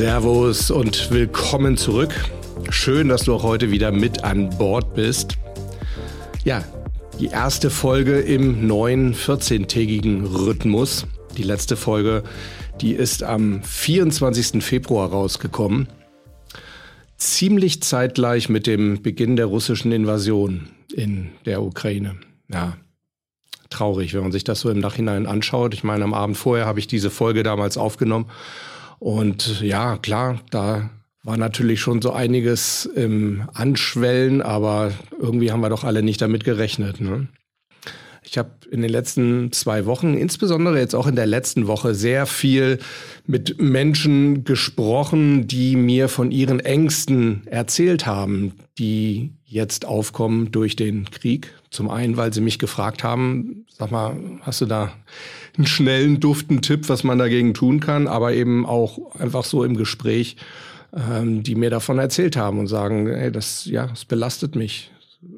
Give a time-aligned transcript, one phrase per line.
[0.00, 2.14] Servus und willkommen zurück.
[2.70, 5.36] Schön, dass du auch heute wieder mit an Bord bist.
[6.42, 6.64] Ja,
[7.18, 11.06] die erste Folge im neuen 14-tägigen Rhythmus.
[11.36, 12.22] Die letzte Folge,
[12.80, 14.64] die ist am 24.
[14.64, 15.86] Februar rausgekommen.
[17.18, 22.16] Ziemlich zeitgleich mit dem Beginn der russischen Invasion in der Ukraine.
[22.50, 22.78] Ja,
[23.68, 25.74] traurig, wenn man sich das so im Nachhinein anschaut.
[25.74, 28.30] Ich meine, am Abend vorher habe ich diese Folge damals aufgenommen
[29.00, 30.90] und ja, klar, da
[31.22, 36.44] war natürlich schon so einiges im Anschwellen, aber irgendwie haben wir doch alle nicht damit
[36.44, 37.00] gerechnet.
[37.00, 37.28] Ne?
[38.30, 42.26] Ich habe in den letzten zwei Wochen, insbesondere jetzt auch in der letzten Woche, sehr
[42.26, 42.78] viel
[43.26, 51.10] mit Menschen gesprochen, die mir von ihren Ängsten erzählt haben, die jetzt aufkommen durch den
[51.10, 51.52] Krieg.
[51.70, 54.92] Zum einen, weil sie mich gefragt haben, sag mal, hast du da
[55.56, 59.76] einen schnellen, duften Tipp, was man dagegen tun kann, aber eben auch einfach so im
[59.76, 60.36] Gespräch,
[60.94, 64.92] ähm, die mir davon erzählt haben und sagen, ey, das, ja, es belastet mich,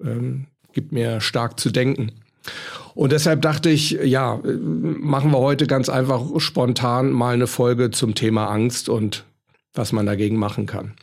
[0.04, 2.12] ähm, gibt mir stark zu denken.
[2.94, 8.14] Und deshalb dachte ich, ja, machen wir heute ganz einfach spontan mal eine Folge zum
[8.14, 9.24] Thema Angst und
[9.74, 10.94] was man dagegen machen kann.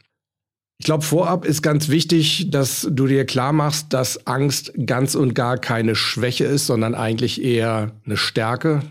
[0.81, 5.33] Ich glaube, vorab ist ganz wichtig, dass du dir klar machst, dass Angst ganz und
[5.35, 8.81] gar keine Schwäche ist, sondern eigentlich eher eine Stärke.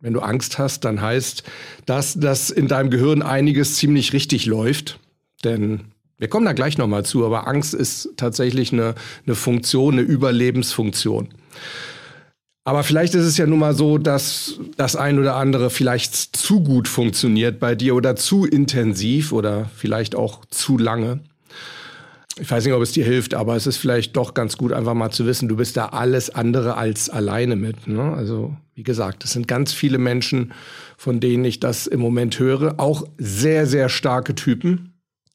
[0.00, 1.44] Wenn du Angst hast, dann heißt
[1.86, 4.98] das, dass in deinem Gehirn einiges ziemlich richtig läuft.
[5.44, 5.82] Denn
[6.18, 11.28] wir kommen da gleich nochmal zu, aber Angst ist tatsächlich eine, eine Funktion, eine Überlebensfunktion.
[12.64, 16.62] Aber vielleicht ist es ja nun mal so, dass das ein oder andere vielleicht zu
[16.62, 21.20] gut funktioniert bei dir oder zu intensiv oder vielleicht auch zu lange.
[22.38, 24.94] Ich weiß nicht, ob es dir hilft, aber es ist vielleicht doch ganz gut, einfach
[24.94, 27.86] mal zu wissen, du bist da alles andere als alleine mit.
[27.86, 28.14] Ne?
[28.14, 30.52] Also, wie gesagt, es sind ganz viele Menschen,
[30.96, 32.74] von denen ich das im Moment höre.
[32.78, 34.89] Auch sehr, sehr starke Typen.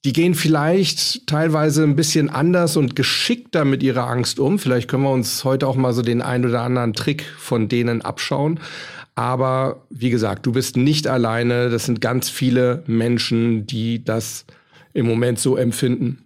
[0.06, 4.60] Die gehen vielleicht teilweise ein bisschen anders und geschickter mit ihrer Angst um.
[4.60, 8.04] Vielleicht können wir uns heute auch mal so den ein oder anderen Trick von denen
[8.04, 8.60] abschauen.
[9.16, 11.72] Aber wie gesagt, du bist nicht alleine.
[11.72, 14.46] Das sind ganz viele Menschen, die das
[14.94, 16.24] im Moment so empfinden.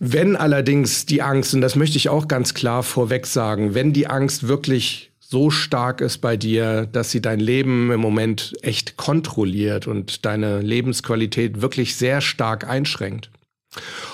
[0.00, 4.08] Wenn allerdings die Angst, und das möchte ich auch ganz klar vorweg sagen, wenn die
[4.08, 9.86] Angst wirklich so stark ist bei dir, dass sie dein Leben im Moment echt kontrolliert
[9.86, 13.30] und deine Lebensqualität wirklich sehr stark einschränkt.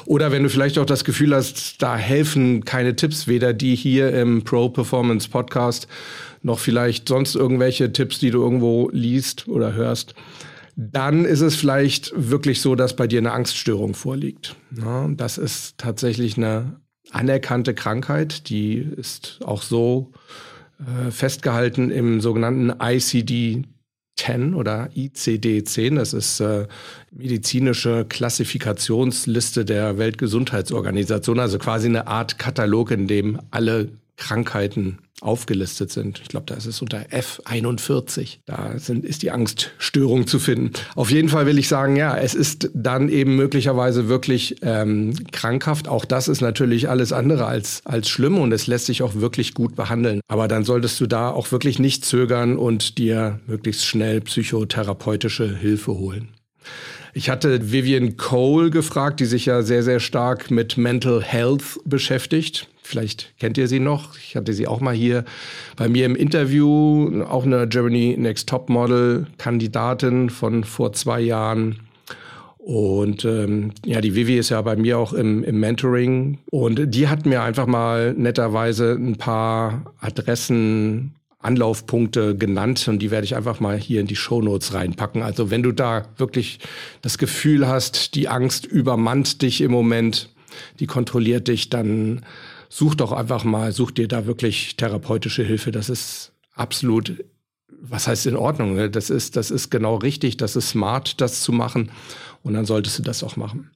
[0.04, 4.12] Oder wenn du vielleicht auch das Gefühl hast, da helfen keine Tipps, weder die hier
[4.12, 5.88] im Pro Performance Podcast
[6.42, 10.14] noch vielleicht sonst irgendwelche Tipps, die du irgendwo liest oder hörst,
[10.76, 14.54] dann ist es vielleicht wirklich so, dass bei dir eine Angststörung vorliegt.
[14.78, 16.78] Ja, das ist tatsächlich eine
[17.10, 20.12] anerkannte Krankheit, die ist auch so
[20.78, 25.94] äh, festgehalten im sogenannten ICD-10 oder ICD-10.
[25.96, 26.66] Das ist äh,
[27.10, 36.20] medizinische Klassifikationsliste der Weltgesundheitsorganisation, also quasi eine Art Katalog, in dem alle Krankheiten aufgelistet sind.
[36.22, 38.38] Ich glaube, da ist es unter F41.
[38.44, 40.72] Da sind, ist die Angststörung zu finden.
[40.94, 45.88] Auf jeden Fall will ich sagen, ja, es ist dann eben möglicherweise wirklich ähm, krankhaft.
[45.88, 49.54] Auch das ist natürlich alles andere als, als schlimm und es lässt sich auch wirklich
[49.54, 50.20] gut behandeln.
[50.28, 55.94] Aber dann solltest du da auch wirklich nicht zögern und dir möglichst schnell psychotherapeutische Hilfe
[55.94, 56.28] holen.
[57.16, 62.68] Ich hatte Vivian Cole gefragt, die sich ja sehr, sehr stark mit Mental Health beschäftigt.
[62.82, 64.18] Vielleicht kennt ihr sie noch.
[64.18, 65.24] Ich hatte sie auch mal hier
[65.76, 71.80] bei mir im Interview, auch eine Germany Next Top Model Kandidatin von vor zwei Jahren.
[72.58, 76.36] Und ähm, ja, die Vivi ist ja bei mir auch im, im Mentoring.
[76.50, 81.15] Und die hat mir einfach mal netterweise ein paar Adressen
[81.46, 85.22] Anlaufpunkte genannt und die werde ich einfach mal hier in die Shownotes reinpacken.
[85.22, 86.58] Also wenn du da wirklich
[87.02, 90.28] das Gefühl hast, die Angst übermannt dich im Moment,
[90.80, 92.24] die kontrolliert dich, dann
[92.68, 95.70] such doch einfach mal, such dir da wirklich therapeutische Hilfe.
[95.70, 97.24] Das ist absolut,
[97.80, 98.74] was heißt in Ordnung?
[98.74, 98.90] Ne?
[98.90, 101.90] Das ist, das ist genau richtig, das ist smart, das zu machen
[102.42, 103.70] und dann solltest du das auch machen.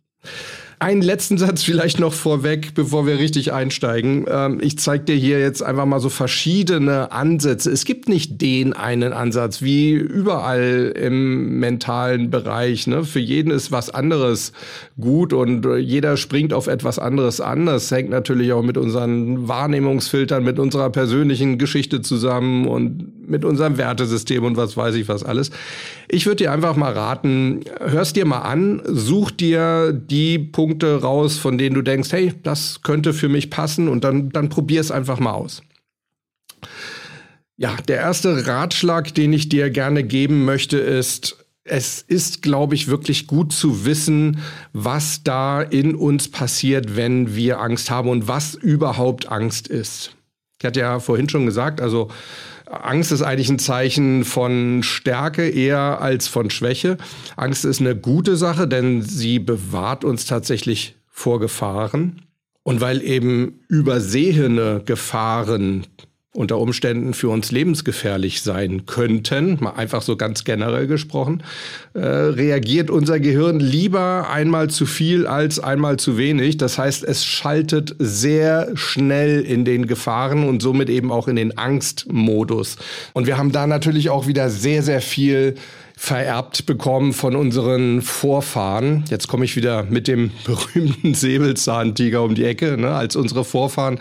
[0.82, 4.24] Einen letzten Satz vielleicht noch vorweg, bevor wir richtig einsteigen.
[4.30, 7.70] Ähm, ich zeige dir hier jetzt einfach mal so verschiedene Ansätze.
[7.70, 12.86] Es gibt nicht den einen Ansatz, wie überall im mentalen Bereich.
[12.86, 13.04] Ne?
[13.04, 14.54] Für jeden ist was anderes
[14.98, 17.66] gut und äh, jeder springt auf etwas anderes an.
[17.66, 23.78] Das hängt natürlich auch mit unseren Wahrnehmungsfiltern, mit unserer persönlichen Geschichte zusammen und mit unserem
[23.78, 25.50] Wertesystem und was weiß ich was alles.
[26.08, 31.38] Ich würde dir einfach mal raten, hörst dir mal an, such dir die Punkte raus,
[31.38, 34.90] von denen du denkst, hey, das könnte für mich passen und dann, dann probier es
[34.90, 35.62] einfach mal aus.
[37.56, 42.88] Ja, der erste Ratschlag, den ich dir gerne geben möchte, ist, es ist, glaube ich,
[42.88, 44.38] wirklich gut zu wissen,
[44.72, 50.16] was da in uns passiert, wenn wir Angst haben und was überhaupt Angst ist.
[50.58, 52.08] Ich hatte ja vorhin schon gesagt, also
[52.70, 56.98] Angst ist eigentlich ein Zeichen von Stärke eher als von Schwäche.
[57.36, 62.22] Angst ist eine gute Sache, denn sie bewahrt uns tatsächlich vor Gefahren.
[62.62, 65.86] Und weil eben übersehene Gefahren
[66.32, 71.42] unter Umständen für uns lebensgefährlich sein könnten, mal einfach so ganz generell gesprochen,
[71.94, 76.56] äh, reagiert unser Gehirn lieber einmal zu viel als einmal zu wenig.
[76.56, 81.58] Das heißt, es schaltet sehr schnell in den Gefahren und somit eben auch in den
[81.58, 82.76] Angstmodus.
[83.12, 85.56] Und wir haben da natürlich auch wieder sehr, sehr viel
[86.02, 89.04] vererbt bekommen von unseren Vorfahren.
[89.10, 94.00] Jetzt komme ich wieder mit dem berühmten Säbelzahntiger um die Ecke, ne, als unsere Vorfahren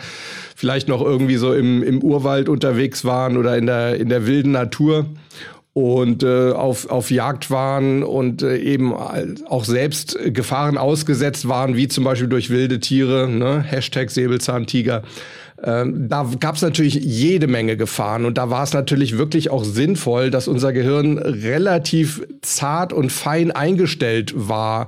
[0.56, 4.54] vielleicht noch irgendwie so im, im Urwald unterwegs waren oder in der, in der wilden
[4.54, 5.08] Natur
[5.74, 11.90] und äh, auf, auf Jagd waren und äh, eben auch selbst Gefahren ausgesetzt waren, wie
[11.90, 13.62] zum Beispiel durch wilde Tiere, ne?
[13.62, 15.04] Hashtag Säbelzahntiger.
[15.64, 19.64] Ähm, da gab es natürlich jede Menge Gefahren und da war es natürlich wirklich auch
[19.64, 24.88] sinnvoll, dass unser Gehirn relativ zart und fein eingestellt war,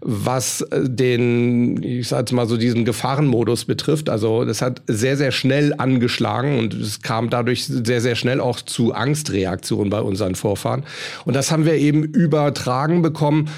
[0.00, 4.10] was äh, den, ich sag mal so diesen Gefahrenmodus betrifft.
[4.10, 8.60] Also das hat sehr, sehr schnell angeschlagen und es kam dadurch sehr, sehr schnell auch
[8.60, 10.84] zu Angstreaktionen bei unseren Vorfahren.
[11.24, 13.48] Und das haben wir eben übertragen bekommen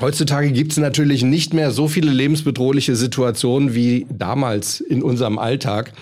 [0.00, 5.92] Heutzutage gibt es natürlich nicht mehr so viele lebensbedrohliche Situationen wie damals in unserem Alltag.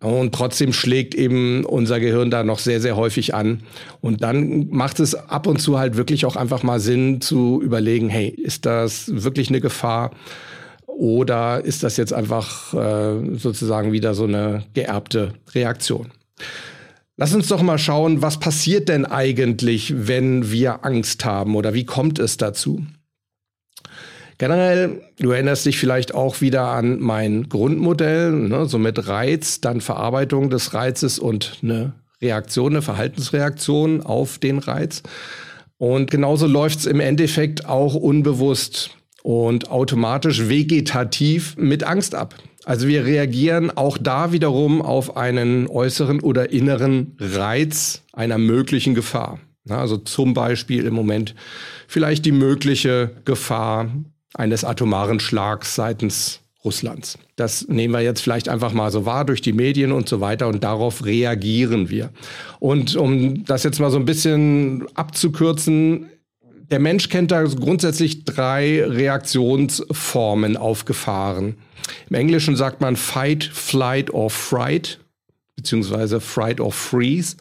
[0.00, 3.62] Und trotzdem schlägt eben unser Gehirn da noch sehr, sehr häufig an.
[4.00, 8.08] Und dann macht es ab und zu halt wirklich auch einfach mal Sinn zu überlegen,
[8.08, 10.10] hey, ist das wirklich eine Gefahr?
[10.86, 16.10] Oder ist das jetzt einfach äh, sozusagen wieder so eine geerbte Reaktion?
[17.16, 21.84] Lass uns doch mal schauen, was passiert denn eigentlich, wenn wir Angst haben oder wie
[21.86, 22.84] kommt es dazu?
[24.42, 29.80] Generell, du erinnerst dich vielleicht auch wieder an mein Grundmodell, ne, so mit Reiz, dann
[29.80, 35.04] Verarbeitung des Reizes und eine Reaktion, eine Verhaltensreaktion auf den Reiz.
[35.78, 38.90] Und genauso läuft es im Endeffekt auch unbewusst
[39.22, 42.34] und automatisch vegetativ mit Angst ab.
[42.64, 49.38] Also wir reagieren auch da wiederum auf einen äußeren oder inneren Reiz einer möglichen Gefahr.
[49.68, 51.36] Also zum Beispiel im Moment
[51.86, 53.88] vielleicht die mögliche Gefahr
[54.34, 57.18] eines atomaren Schlags seitens Russlands.
[57.36, 60.46] Das nehmen wir jetzt vielleicht einfach mal so wahr durch die Medien und so weiter
[60.48, 62.10] und darauf reagieren wir.
[62.60, 66.08] Und um das jetzt mal so ein bisschen abzukürzen,
[66.70, 71.56] der Mensch kennt da grundsätzlich drei Reaktionsformen auf Gefahren.
[72.08, 74.98] Im Englischen sagt man Fight, Flight or Fright,
[75.56, 77.36] beziehungsweise Fright or Freeze.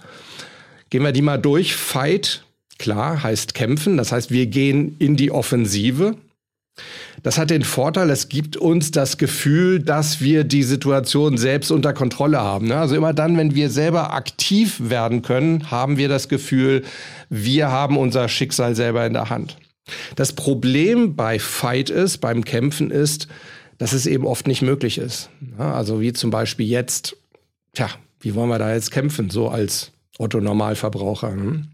[0.90, 1.76] Gehen wir die mal durch.
[1.76, 2.44] Fight,
[2.78, 3.96] klar, heißt kämpfen.
[3.98, 6.18] Das heißt, wir gehen in die Offensive.
[7.24, 11.94] Das hat den Vorteil, es gibt uns das Gefühl, dass wir die Situation selbst unter
[11.94, 12.68] Kontrolle haben.
[12.68, 12.78] Ne?
[12.78, 16.84] Also immer dann, wenn wir selber aktiv werden können, haben wir das Gefühl,
[17.30, 19.58] wir haben unser Schicksal selber in der Hand.
[20.16, 23.28] Das Problem bei Fight ist, beim Kämpfen ist,
[23.78, 25.30] dass es eben oft nicht möglich ist.
[25.58, 27.16] Also wie zum Beispiel jetzt,
[27.74, 27.90] tja,
[28.20, 31.32] wie wollen wir da jetzt kämpfen, so als Otto Normalverbraucher?
[31.32, 31.68] Hm?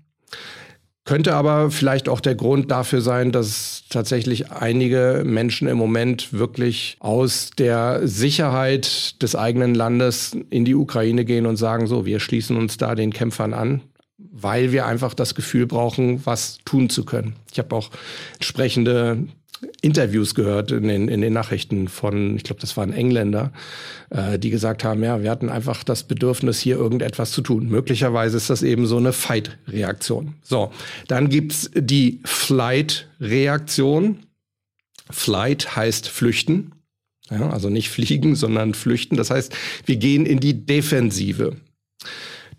[1.08, 6.98] Könnte aber vielleicht auch der Grund dafür sein, dass tatsächlich einige Menschen im Moment wirklich
[7.00, 12.58] aus der Sicherheit des eigenen Landes in die Ukraine gehen und sagen, so, wir schließen
[12.58, 13.84] uns da den Kämpfern an,
[14.18, 17.38] weil wir einfach das Gefühl brauchen, was tun zu können.
[17.54, 17.90] Ich habe auch
[18.34, 19.28] entsprechende
[19.82, 23.52] Interviews gehört in den, in den Nachrichten von, ich glaube, das waren Engländer,
[24.10, 27.68] äh, die gesagt haben, ja, wir hatten einfach das Bedürfnis, hier irgendetwas zu tun.
[27.68, 30.36] Möglicherweise ist das eben so eine Fight-Reaktion.
[30.44, 30.72] So,
[31.08, 34.20] dann gibt's die Flight-Reaktion.
[35.10, 36.74] Flight heißt flüchten.
[37.30, 39.18] Ja, also nicht fliegen, sondern flüchten.
[39.18, 39.54] Das heißt,
[39.86, 41.58] wir gehen in die Defensive.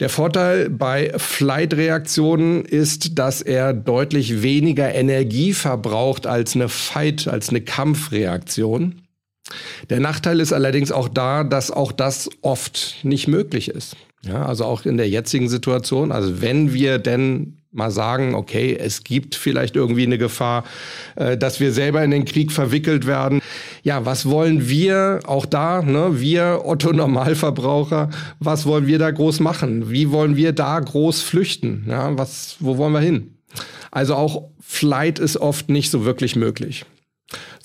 [0.00, 7.48] Der Vorteil bei Flight-Reaktionen ist, dass er deutlich weniger Energie verbraucht als eine Fight, als
[7.48, 9.02] eine Kampfreaktion.
[9.90, 13.96] Der Nachteil ist allerdings auch da, dass auch das oft nicht möglich ist.
[14.22, 16.12] Ja, also auch in der jetzigen Situation.
[16.12, 20.64] Also wenn wir denn mal sagen, okay, es gibt vielleicht irgendwie eine Gefahr,
[21.16, 23.40] äh, dass wir selber in den Krieg verwickelt werden.
[23.88, 29.40] Ja, was wollen wir auch da, ne, wir Otto Normalverbraucher, was wollen wir da groß
[29.40, 29.88] machen?
[29.90, 31.86] Wie wollen wir da groß flüchten?
[31.88, 33.38] Ja, was, wo wollen wir hin?
[33.90, 36.84] Also auch Flight ist oft nicht so wirklich möglich.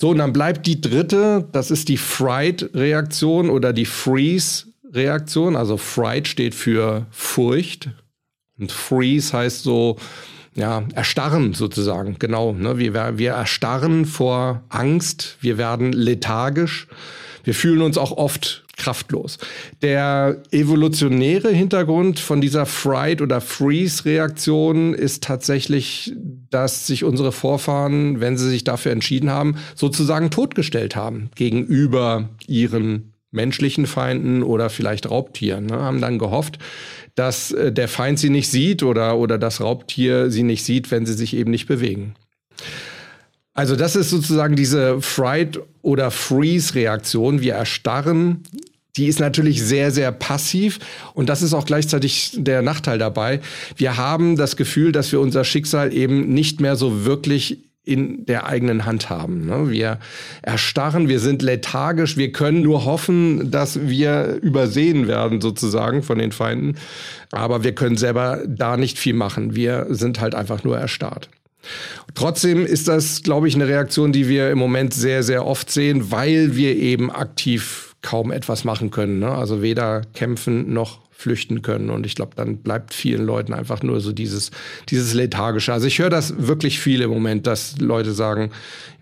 [0.00, 5.56] So, und dann bleibt die dritte, das ist die Fright-Reaktion oder die Freeze-Reaktion.
[5.56, 7.90] Also Fright steht für Furcht,
[8.58, 9.98] und Freeze heißt so,
[10.54, 12.52] ja, erstarren sozusagen, genau.
[12.52, 12.78] Ne?
[12.78, 16.86] Wir, wir erstarren vor Angst, wir werden lethargisch,
[17.42, 19.38] wir fühlen uns auch oft kraftlos.
[19.82, 26.12] Der evolutionäre Hintergrund von dieser Fright- oder Freeze-Reaktion ist tatsächlich,
[26.50, 33.13] dass sich unsere Vorfahren, wenn sie sich dafür entschieden haben, sozusagen totgestellt haben gegenüber ihren
[33.34, 35.66] menschlichen Feinden oder vielleicht Raubtieren.
[35.66, 35.76] Ne?
[35.76, 36.58] Haben dann gehofft,
[37.14, 41.06] dass äh, der Feind sie nicht sieht oder, oder das Raubtier sie nicht sieht, wenn
[41.06, 42.14] sie sich eben nicht bewegen.
[43.52, 47.40] Also das ist sozusagen diese Fright- oder Freeze-Reaktion.
[47.40, 48.42] Wir erstarren.
[48.96, 50.78] Die ist natürlich sehr, sehr passiv
[51.14, 53.40] und das ist auch gleichzeitig der Nachteil dabei.
[53.76, 58.46] Wir haben das Gefühl, dass wir unser Schicksal eben nicht mehr so wirklich in der
[58.46, 59.46] eigenen Hand haben.
[59.46, 59.70] Ne?
[59.70, 59.98] Wir
[60.42, 66.32] erstarren, wir sind lethargisch, wir können nur hoffen, dass wir übersehen werden sozusagen von den
[66.32, 66.76] Feinden,
[67.30, 69.54] aber wir können selber da nicht viel machen.
[69.54, 71.28] Wir sind halt einfach nur erstarrt.
[72.14, 76.10] Trotzdem ist das, glaube ich, eine Reaktion, die wir im Moment sehr, sehr oft sehen,
[76.10, 79.18] weil wir eben aktiv kaum etwas machen können.
[79.18, 79.30] Ne?
[79.30, 81.88] Also weder kämpfen noch flüchten können.
[81.88, 84.50] Und ich glaube, dann bleibt vielen Leuten einfach nur so dieses,
[84.90, 85.72] dieses Lethargische.
[85.72, 88.50] Also ich höre das wirklich viel im Moment, dass Leute sagen,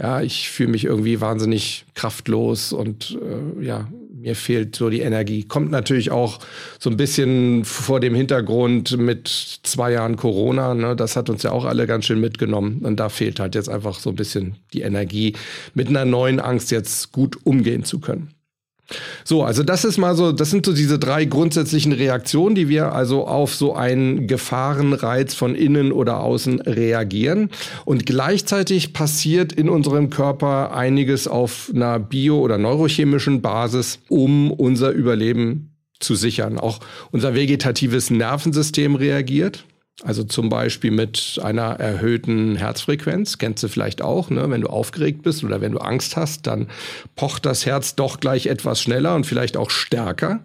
[0.00, 5.42] ja, ich fühle mich irgendwie wahnsinnig kraftlos und äh, ja, mir fehlt so die Energie.
[5.42, 6.38] Kommt natürlich auch
[6.78, 9.26] so ein bisschen vor dem Hintergrund mit
[9.64, 10.74] zwei Jahren Corona.
[10.74, 10.94] Ne?
[10.94, 12.82] Das hat uns ja auch alle ganz schön mitgenommen.
[12.84, 15.34] Und da fehlt halt jetzt einfach so ein bisschen die Energie,
[15.74, 18.28] mit einer neuen Angst jetzt gut umgehen zu können.
[19.24, 22.92] So, also das ist mal so, das sind so diese drei grundsätzlichen Reaktionen, die wir
[22.92, 27.50] also auf so einen Gefahrenreiz von innen oder außen reagieren.
[27.84, 34.90] Und gleichzeitig passiert in unserem Körper einiges auf einer bio- oder neurochemischen Basis, um unser
[34.90, 36.58] Überleben zu sichern.
[36.58, 36.80] Auch
[37.12, 39.64] unser vegetatives Nervensystem reagiert.
[40.04, 44.50] Also zum Beispiel mit einer erhöhten Herzfrequenz, kennst du vielleicht auch, ne?
[44.50, 46.68] wenn du aufgeregt bist oder wenn du Angst hast, dann
[47.14, 50.40] pocht das Herz doch gleich etwas schneller und vielleicht auch stärker.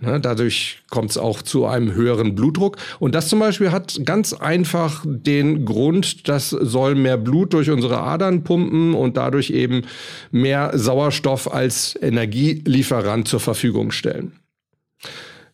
[0.00, 0.18] Ne?
[0.20, 2.78] Dadurch kommt es auch zu einem höheren Blutdruck.
[3.00, 7.98] Und das zum Beispiel hat ganz einfach den Grund, das soll mehr Blut durch unsere
[7.98, 9.82] Adern pumpen und dadurch eben
[10.30, 14.38] mehr Sauerstoff als Energielieferant zur Verfügung stellen.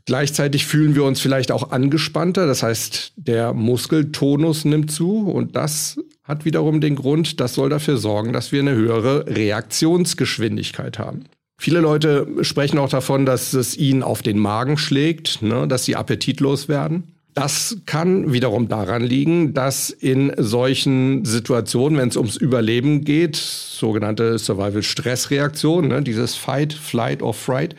[0.08, 6.00] Gleichzeitig fühlen wir uns vielleicht auch angespannter, das heißt, der Muskeltonus nimmt zu und das
[6.24, 11.24] hat wiederum den Grund, das soll dafür sorgen, dass wir eine höhere Reaktionsgeschwindigkeit haben.
[11.58, 15.94] Viele Leute sprechen auch davon, dass es ihnen auf den Magen schlägt, ne, dass sie
[15.94, 17.17] appetitlos werden.
[17.34, 24.38] Das kann wiederum daran liegen, dass in solchen Situationen, wenn es ums Überleben geht, sogenannte
[24.38, 27.76] Survival-Stress-Reaktion, ne, dieses Fight, Flight or Fright,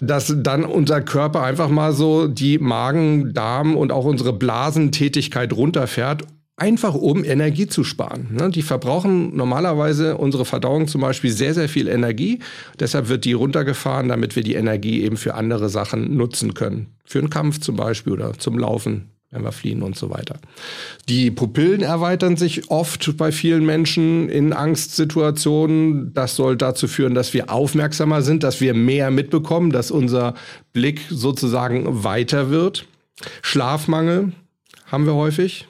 [0.00, 6.24] dass dann unser Körper einfach mal so die Magen, Darm und auch unsere Blasentätigkeit runterfährt
[6.56, 8.28] einfach um Energie zu sparen.
[8.32, 8.50] Ne?
[8.50, 12.40] Die verbrauchen normalerweise unsere Verdauung zum Beispiel sehr, sehr viel Energie.
[12.80, 16.94] Deshalb wird die runtergefahren, damit wir die Energie eben für andere Sachen nutzen können.
[17.04, 20.38] Für einen Kampf zum Beispiel oder zum Laufen, wenn wir fliehen und so weiter.
[21.10, 26.14] Die Pupillen erweitern sich oft bei vielen Menschen in Angstsituationen.
[26.14, 30.34] Das soll dazu führen, dass wir aufmerksamer sind, dass wir mehr mitbekommen, dass unser
[30.72, 32.86] Blick sozusagen weiter wird.
[33.42, 34.32] Schlafmangel
[34.86, 35.66] haben wir häufig.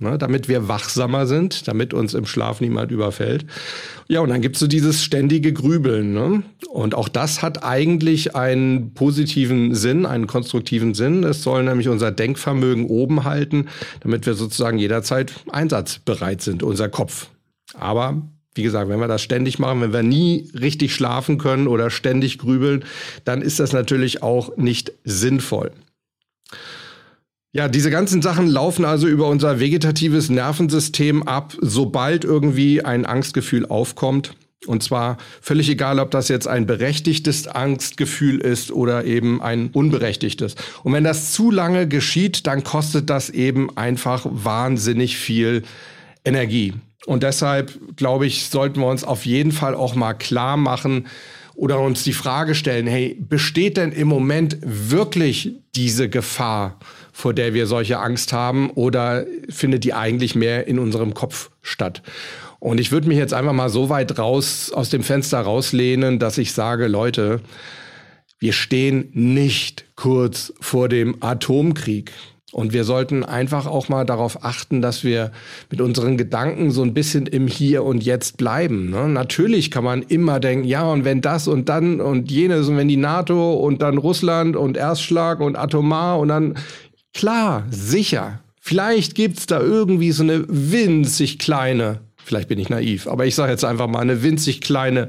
[0.00, 3.44] Ne, damit wir wachsamer sind, damit uns im Schlaf niemand überfällt.
[4.06, 6.12] Ja, und dann gibt's so dieses ständige Grübeln.
[6.12, 6.44] Ne?
[6.68, 11.24] Und auch das hat eigentlich einen positiven Sinn, einen konstruktiven Sinn.
[11.24, 13.66] Es soll nämlich unser Denkvermögen oben halten,
[13.98, 17.30] damit wir sozusagen jederzeit einsatzbereit sind, unser Kopf.
[17.74, 18.22] Aber
[18.54, 22.38] wie gesagt, wenn wir das ständig machen, wenn wir nie richtig schlafen können oder ständig
[22.38, 22.84] grübeln,
[23.24, 25.72] dann ist das natürlich auch nicht sinnvoll.
[27.52, 33.64] Ja, diese ganzen Sachen laufen also über unser vegetatives Nervensystem ab, sobald irgendwie ein Angstgefühl
[33.64, 34.34] aufkommt.
[34.66, 40.56] Und zwar völlig egal, ob das jetzt ein berechtigtes Angstgefühl ist oder eben ein unberechtigtes.
[40.82, 45.62] Und wenn das zu lange geschieht, dann kostet das eben einfach wahnsinnig viel
[46.26, 46.74] Energie.
[47.06, 51.06] Und deshalb, glaube ich, sollten wir uns auf jeden Fall auch mal klar machen
[51.54, 56.78] oder uns die Frage stellen, hey, besteht denn im Moment wirklich diese Gefahr,
[57.18, 62.00] vor der wir solche Angst haben, oder findet die eigentlich mehr in unserem Kopf statt?
[62.60, 66.38] Und ich würde mich jetzt einfach mal so weit raus aus dem Fenster rauslehnen, dass
[66.38, 67.40] ich sage, Leute,
[68.38, 72.12] wir stehen nicht kurz vor dem Atomkrieg.
[72.52, 75.32] Und wir sollten einfach auch mal darauf achten, dass wir
[75.70, 78.90] mit unseren Gedanken so ein bisschen im Hier und Jetzt bleiben.
[78.90, 79.08] Ne?
[79.08, 82.88] Natürlich kann man immer denken, ja, und wenn das und dann und jenes und wenn
[82.88, 86.54] die NATO und dann Russland und Erstschlag und Atomar und dann,
[87.18, 88.40] klar, sicher.
[88.60, 93.52] Vielleicht gibt's da irgendwie so eine winzig kleine Vielleicht bin ich naiv, aber ich sage
[93.52, 95.06] jetzt einfach mal eine winzig kleine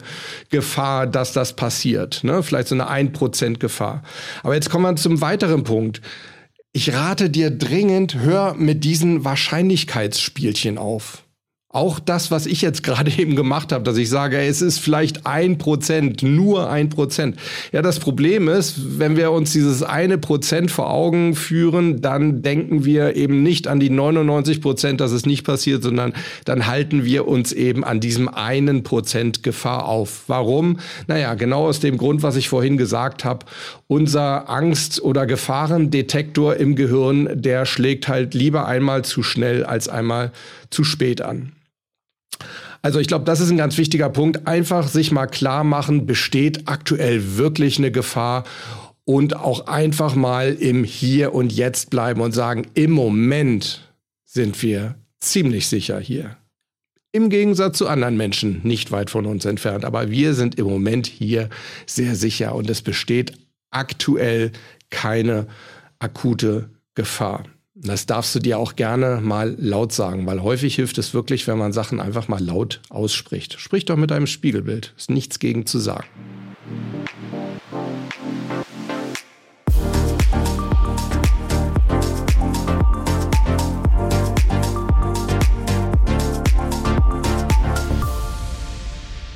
[0.51, 2.23] Gefahr, dass das passiert.
[2.23, 2.41] Ne?
[2.43, 4.03] Vielleicht so eine 1% Gefahr.
[4.41, 5.99] Aber jetzt kommen wir zum weiteren Punkt.
[6.71, 11.23] Ich rate dir dringend, hör mit diesen Wahrscheinlichkeitsspielchen auf.
[11.71, 15.27] Auch das, was ich jetzt gerade eben gemacht habe, dass ich sage, es ist vielleicht
[15.27, 17.37] ein Prozent, nur ein Prozent.
[17.71, 22.85] Ja, das Problem ist, wenn wir uns dieses eine Prozent vor Augen führen, dann denken
[22.85, 27.27] wir eben nicht an die 99 Prozent, dass es nicht passiert, sondern dann halten wir
[27.27, 30.23] uns eben an diesem einen Prozent Gefahr auf.
[30.25, 30.79] Warum?
[31.05, 33.45] Naja, genau aus dem Grund, was ich vorhin gesagt habe.
[33.85, 40.31] Unser Angst- oder Gefahrendetektor im Gehirn, der schlägt halt lieber einmal zu schnell als einmal
[40.71, 41.51] zu spät an.
[42.81, 44.47] Also ich glaube, das ist ein ganz wichtiger Punkt.
[44.47, 48.45] Einfach sich mal klar machen, besteht aktuell wirklich eine Gefahr
[49.05, 53.91] und auch einfach mal im Hier und Jetzt bleiben und sagen, im Moment
[54.25, 56.37] sind wir ziemlich sicher hier.
[57.11, 59.83] Im Gegensatz zu anderen Menschen nicht weit von uns entfernt.
[59.83, 61.49] Aber wir sind im Moment hier
[61.87, 63.33] sehr sicher und es besteht
[63.71, 64.51] aktuell
[64.91, 65.47] keine
[65.97, 67.45] akute Gefahr.
[67.81, 71.57] Das darfst du dir auch gerne mal laut sagen, weil häufig hilft es wirklich, wenn
[71.57, 73.57] man Sachen einfach mal laut ausspricht.
[73.57, 74.93] Sprich doch mit einem Spiegelbild.
[74.97, 76.03] Ist nichts gegen zu sagen.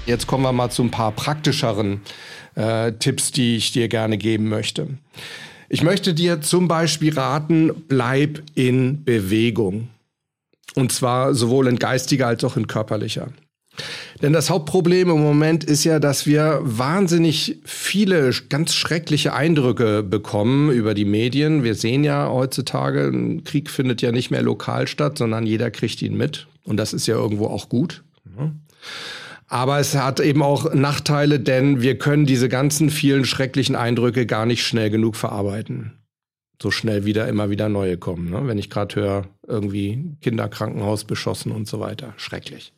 [0.06, 2.02] Jetzt kommen wir mal zu ein paar praktischeren
[2.56, 4.90] äh, Tipps, die ich dir gerne geben möchte.
[5.74, 9.88] Ich möchte dir zum Beispiel raten, bleib in Bewegung.
[10.76, 13.30] Und zwar sowohl in geistiger als auch in körperlicher.
[14.22, 20.70] Denn das Hauptproblem im Moment ist ja, dass wir wahnsinnig viele ganz schreckliche Eindrücke bekommen
[20.70, 21.64] über die Medien.
[21.64, 26.04] Wir sehen ja heutzutage, ein Krieg findet ja nicht mehr lokal statt, sondern jeder kriegt
[26.04, 26.46] ihn mit.
[26.66, 28.04] Und das ist ja irgendwo auch gut.
[29.54, 34.48] Aber es hat eben auch Nachteile, denn wir können diese ganzen vielen schrecklichen Eindrücke gar
[34.48, 35.94] nicht schnell genug verarbeiten.
[36.60, 38.32] So schnell wieder immer wieder neue kommen.
[38.32, 38.48] Ne?
[38.48, 42.16] Wenn ich gerade höre, irgendwie Kinderkrankenhaus beschossen und so weiter.
[42.18, 42.74] Schrecklich.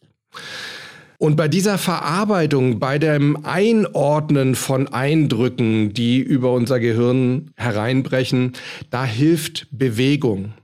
[1.17, 8.51] Und bei dieser Verarbeitung, bei dem Einordnen von Eindrücken, die über unser Gehirn hereinbrechen,
[8.89, 10.55] da hilft Bewegung.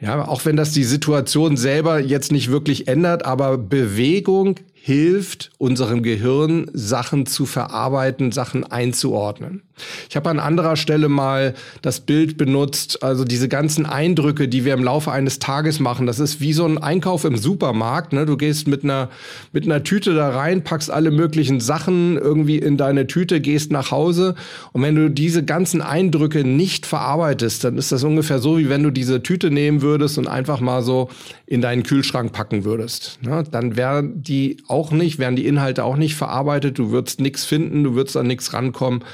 [0.00, 6.02] Ja, auch wenn das die Situation selber jetzt nicht wirklich ändert, aber Bewegung hilft unserem
[6.02, 9.62] Gehirn, Sachen zu verarbeiten, Sachen einzuordnen.
[10.10, 14.74] Ich habe an anderer Stelle mal das Bild benutzt, also diese ganzen Eindrücke, die wir
[14.74, 16.06] im Laufe eines Tages machen.
[16.06, 18.12] Das ist wie so ein Einkauf im Supermarkt.
[18.12, 18.26] Ne?
[18.26, 19.08] Du gehst mit einer,
[19.52, 23.90] mit einer Tüte da rein, packst alle möglichen Sachen irgendwie in deine Tüte, gehst nach
[23.90, 24.34] Hause.
[24.72, 28.82] Und wenn du diese ganzen Eindrücke nicht verarbeitest, dann ist das ungefähr so, wie wenn
[28.82, 31.08] du diese Tüte nehmen würdest und einfach mal so
[31.46, 33.18] in deinen Kühlschrank packen würdest.
[33.22, 33.44] Ne?
[33.50, 36.78] Dann wären die auch nicht, wären die Inhalte auch nicht verarbeitet.
[36.78, 39.04] Du würdest nichts finden, du würdest an nichts rankommen.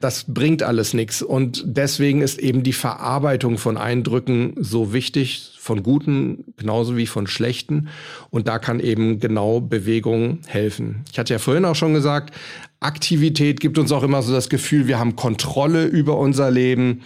[0.00, 1.22] Das bringt alles nichts.
[1.22, 7.26] Und deswegen ist eben die Verarbeitung von Eindrücken so wichtig, von guten genauso wie von
[7.26, 7.88] schlechten.
[8.30, 11.04] Und da kann eben genau Bewegung helfen.
[11.12, 12.34] Ich hatte ja vorhin auch schon gesagt,
[12.80, 17.02] Aktivität gibt uns auch immer so das Gefühl, wir haben Kontrolle über unser Leben.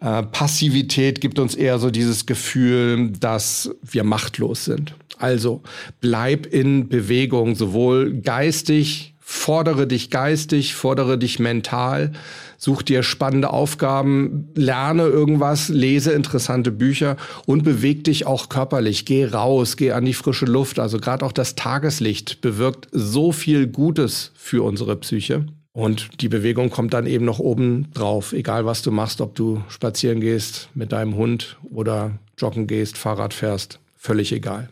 [0.00, 4.96] Äh, Passivität gibt uns eher so dieses Gefühl, dass wir machtlos sind.
[5.18, 5.62] Also
[6.00, 12.10] bleib in Bewegung, sowohl geistig fordere dich geistig, fordere dich mental,
[12.58, 17.16] such dir spannende Aufgaben, lerne irgendwas, lese interessante Bücher
[17.46, 19.04] und beweg dich auch körperlich.
[19.04, 20.80] Geh raus, geh an die frische Luft.
[20.80, 25.46] Also gerade auch das Tageslicht bewirkt so viel Gutes für unsere Psyche.
[25.72, 29.62] Und die Bewegung kommt dann eben noch oben drauf, egal was du machst, ob du
[29.68, 34.68] spazieren gehst mit deinem Hund oder joggen gehst, Fahrrad fährst, völlig egal.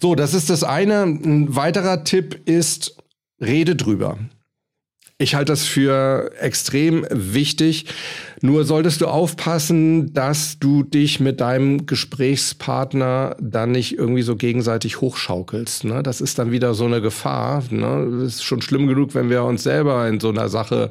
[0.00, 1.02] So, das ist das eine.
[1.02, 2.96] Ein weiterer Tipp ist,
[3.40, 4.18] rede drüber.
[5.18, 7.86] Ich halte das für extrem wichtig.
[8.42, 15.02] Nur solltest du aufpassen, dass du dich mit deinem Gesprächspartner dann nicht irgendwie so gegenseitig
[15.02, 15.84] hochschaukelst.
[15.84, 16.02] Ne?
[16.02, 17.62] Das ist dann wieder so eine Gefahr.
[17.68, 18.08] Ne?
[18.20, 20.88] Das ist schon schlimm genug, wenn wir uns selber in so einer Sache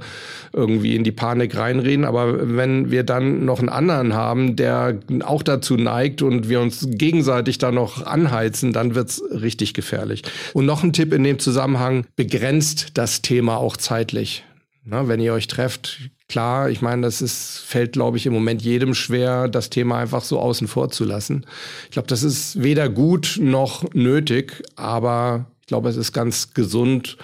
[0.53, 2.05] irgendwie in die Panik reinreden.
[2.05, 6.85] Aber wenn wir dann noch einen anderen haben, der auch dazu neigt und wir uns
[6.87, 10.21] gegenseitig da noch anheizen, dann wird's richtig gefährlich.
[10.53, 14.43] Und noch ein Tipp in dem Zusammenhang, begrenzt das Thema auch zeitlich.
[14.85, 18.61] Na, wenn ihr euch trefft, klar, ich meine, das ist, fällt, glaube ich, im Moment
[18.61, 21.45] jedem schwer, das Thema einfach so außen vor zu lassen.
[21.85, 27.17] Ich glaube, das ist weder gut noch nötig, aber ich glaube, es ist ganz gesund,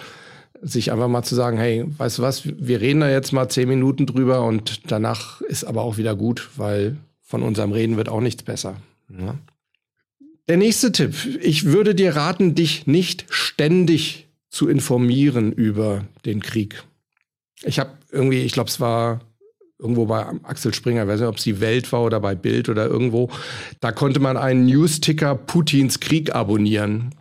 [0.62, 3.70] sich einfach mal zu sagen, hey, weißt du was, wir reden da jetzt mal zehn
[3.70, 8.22] Minuten drüber und danach ist aber auch wieder gut, weil von unserem Reden wird auch
[8.22, 8.78] nichts besser.
[9.10, 9.36] Ja.
[10.48, 11.16] Der nächste Tipp.
[11.42, 16.84] Ich würde dir raten, dich nicht ständig zu informieren über den Krieg.
[17.64, 19.22] Ich habe irgendwie, ich glaube, es war
[19.80, 22.70] irgendwo bei Axel Springer, ich weiß nicht, ob es die Welt war oder bei Bild
[22.70, 23.30] oder irgendwo,
[23.82, 27.14] da konnte man einen Newsticker Putins Krieg abonnieren.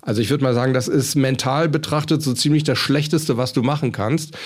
[0.00, 3.62] Also ich würde mal sagen, das ist mental betrachtet so ziemlich das Schlechteste, was du
[3.62, 4.38] machen kannst.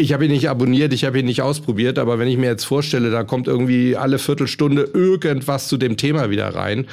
[0.00, 2.64] Ich habe ihn nicht abonniert, ich habe ihn nicht ausprobiert, aber wenn ich mir jetzt
[2.64, 6.86] vorstelle, da kommt irgendwie alle Viertelstunde irgendwas zu dem Thema wieder rein,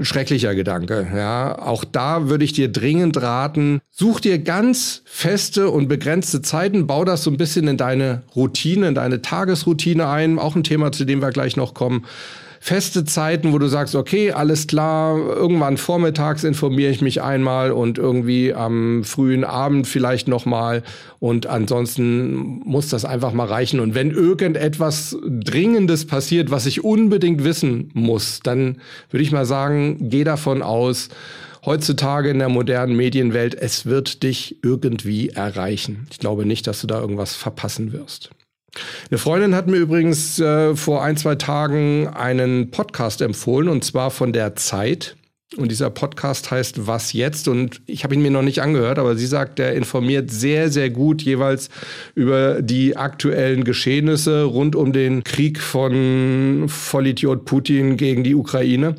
[0.00, 1.08] schrecklicher Gedanke.
[1.12, 6.86] Ja, auch da würde ich dir dringend raten, such dir ganz feste und begrenzte Zeiten,
[6.86, 10.92] bau das so ein bisschen in deine Routine, in deine Tagesroutine ein, auch ein Thema,
[10.92, 12.06] zu dem wir gleich noch kommen
[12.64, 17.98] feste Zeiten, wo du sagst, okay, alles klar, irgendwann vormittags informiere ich mich einmal und
[17.98, 20.82] irgendwie am frühen Abend vielleicht nochmal
[21.18, 23.80] und ansonsten muss das einfach mal reichen.
[23.80, 28.78] Und wenn irgendetwas Dringendes passiert, was ich unbedingt wissen muss, dann
[29.10, 31.10] würde ich mal sagen, geh davon aus,
[31.66, 36.06] heutzutage in der modernen Medienwelt, es wird dich irgendwie erreichen.
[36.10, 38.30] Ich glaube nicht, dass du da irgendwas verpassen wirst.
[39.10, 44.10] Eine Freundin hat mir übrigens äh, vor ein, zwei Tagen einen Podcast empfohlen und zwar
[44.10, 45.16] von der Zeit.
[45.56, 47.46] Und dieser Podcast heißt Was jetzt?
[47.46, 50.90] Und ich habe ihn mir noch nicht angehört, aber sie sagt, der informiert sehr, sehr
[50.90, 51.70] gut jeweils
[52.14, 58.96] über die aktuellen Geschehnisse rund um den Krieg von Vollidiot Putin gegen die Ukraine.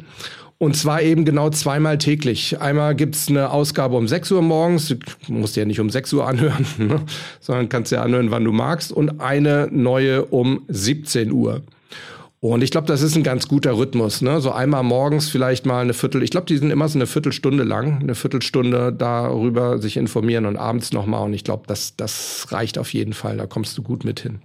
[0.57, 2.61] Und zwar eben genau zweimal täglich.
[2.61, 4.97] Einmal gibt's eine Ausgabe um 6 Uhr morgens, du
[5.33, 7.01] musst ja nicht um 6 Uhr anhören, ne?
[7.41, 11.61] sondern kannst ja anhören, wann du magst, und eine neue um 17 Uhr.
[12.39, 14.21] Und ich glaube, das ist ein ganz guter Rhythmus.
[14.21, 14.39] Ne?
[14.39, 17.63] So einmal morgens vielleicht mal eine Viertel, ich glaube, die sind immer so eine Viertelstunde
[17.63, 21.23] lang, eine Viertelstunde darüber sich informieren und abends nochmal.
[21.23, 23.37] Und ich glaube, das, das reicht auf jeden Fall.
[23.37, 24.39] Da kommst du gut mit hin.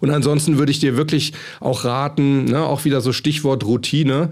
[0.00, 4.30] Und ansonsten würde ich dir wirklich auch raten, ne, auch wieder so Stichwort Routine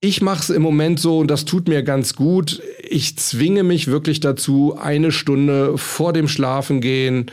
[0.00, 2.62] ich mache es im Moment so und das tut mir ganz gut.
[2.88, 7.30] Ich zwinge mich wirklich dazu, eine Stunde vor dem Schlafengehen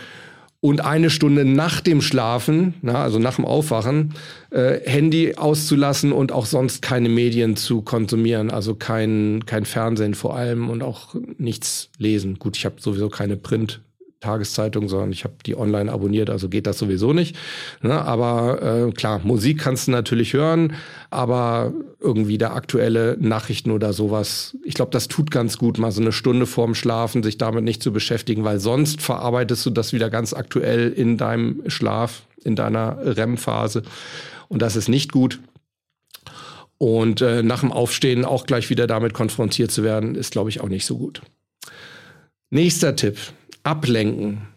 [0.60, 4.16] und eine Stunde nach dem Schlafen, na, also nach dem Aufwachen,
[4.50, 10.36] äh, Handy auszulassen und auch sonst keine Medien zu konsumieren, also kein, kein Fernsehen vor
[10.36, 12.38] allem und auch nichts lesen.
[12.38, 13.82] Gut, ich habe sowieso keine Print.
[14.20, 17.36] Tageszeitung, sondern ich habe die online abonniert, also geht das sowieso nicht.
[17.82, 17.94] Ne?
[18.02, 20.74] Aber äh, klar, Musik kannst du natürlich hören,
[21.12, 26.02] aber irgendwie der aktuelle Nachrichten oder sowas, ich glaube, das tut ganz gut, mal so
[26.02, 30.10] eine Stunde vorm Schlafen sich damit nicht zu beschäftigen, weil sonst verarbeitest du das wieder
[30.10, 33.84] ganz aktuell in deinem Schlaf, in deiner REM-Phase.
[34.48, 35.40] Und das ist nicht gut.
[36.80, 40.62] Und äh, nach dem Aufstehen auch gleich wieder damit konfrontiert zu werden, ist, glaube ich,
[40.62, 41.22] auch nicht so gut.
[42.50, 43.18] Nächster Tipp
[43.68, 44.48] ablenken.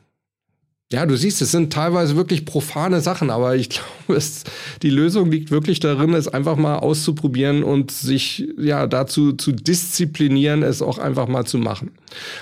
[0.93, 4.43] Ja, du siehst, es sind teilweise wirklich profane Sachen, aber ich glaube, es,
[4.83, 10.65] die Lösung liegt wirklich darin, es einfach mal auszuprobieren und sich ja dazu zu disziplinieren,
[10.65, 11.93] es auch einfach mal zu machen.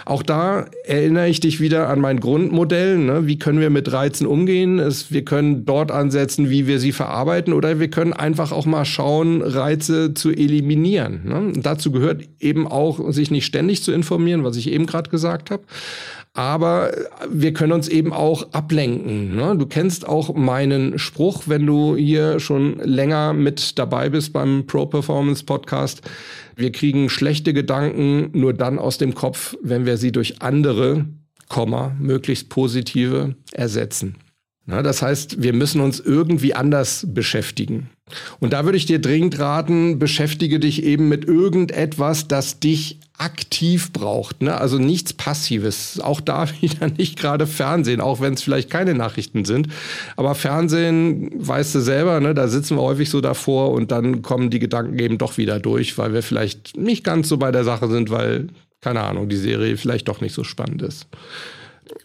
[0.06, 2.96] Auch da erinnere ich dich wieder an mein Grundmodell.
[2.96, 3.26] Ne?
[3.26, 4.78] Wie können wir mit Reizen umgehen?
[4.78, 8.86] Es, wir können dort ansetzen, wie wir sie verarbeiten, oder wir können einfach auch mal
[8.86, 11.20] schauen, Reize zu eliminieren.
[11.26, 11.52] Ne?
[11.60, 15.64] Dazu gehört eben auch, sich nicht ständig zu informieren, was ich eben gerade gesagt habe
[16.38, 16.92] aber
[17.28, 19.34] wir können uns eben auch ablenken.
[19.34, 19.56] Ne?
[19.58, 24.86] Du kennst auch meinen Spruch, wenn du hier schon länger mit dabei bist beim Pro
[24.86, 26.00] Performance Podcast.
[26.54, 31.06] Wir kriegen schlechte Gedanken nur dann aus dem Kopf, wenn wir sie durch andere,
[31.48, 34.14] Komma, möglichst positive ersetzen.
[34.70, 37.88] Na, das heißt, wir müssen uns irgendwie anders beschäftigen.
[38.38, 43.94] Und da würde ich dir dringend raten, beschäftige dich eben mit irgendetwas, das dich aktiv
[43.94, 44.42] braucht.
[44.42, 44.60] Ne?
[44.60, 46.00] Also nichts Passives.
[46.00, 49.68] Auch da wieder nicht gerade Fernsehen, auch wenn es vielleicht keine Nachrichten sind.
[50.16, 52.34] Aber Fernsehen, weißt du selber, ne?
[52.34, 55.96] da sitzen wir häufig so davor und dann kommen die Gedanken eben doch wieder durch,
[55.96, 58.48] weil wir vielleicht nicht ganz so bei der Sache sind, weil,
[58.82, 61.06] keine Ahnung, die Serie vielleicht doch nicht so spannend ist.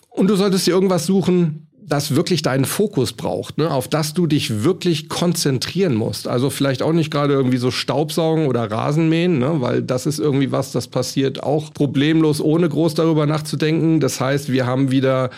[0.10, 3.70] Und du solltest dir irgendwas suchen, das wirklich deinen Fokus braucht, ne?
[3.70, 6.28] auf das du dich wirklich konzentrieren musst.
[6.28, 9.62] Also vielleicht auch nicht gerade irgendwie so Staubsaugen oder Rasenmähen, ne?
[9.62, 14.00] weil das ist irgendwie was, das passiert auch problemlos, ohne groß darüber nachzudenken.
[14.00, 15.30] Das heißt, wir haben wieder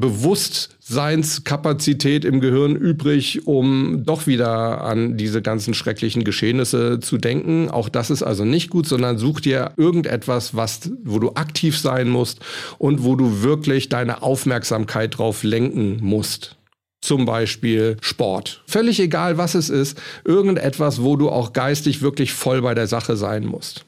[0.00, 7.70] Bewusstseinskapazität im Gehirn übrig, um doch wieder an diese ganzen schrecklichen Geschehnisse zu denken.
[7.70, 12.08] Auch das ist also nicht gut, sondern such dir irgendetwas, was, wo du aktiv sein
[12.08, 12.38] musst
[12.78, 16.54] und wo du wirklich deine Aufmerksamkeit drauf lenken musst.
[17.00, 18.64] Zum Beispiel Sport.
[18.66, 20.00] Völlig egal, was es ist.
[20.24, 23.84] Irgendetwas, wo du auch geistig wirklich voll bei der Sache sein musst.